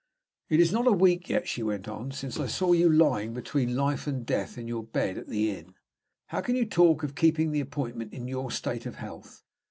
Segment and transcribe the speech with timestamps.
[0.49, 3.75] "It is not a week yet," she went on, "since I saw you lying between
[3.75, 5.75] life and death in your bed at the inn.
[6.29, 9.43] How can you talk of keeping the appointment, in your state of health?